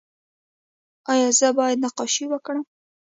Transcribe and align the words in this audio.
ایا 1.11 1.29
زه 1.39 1.47
باید 1.57 1.81
نقاشي 1.85 2.25
وکړم؟ 2.29 2.65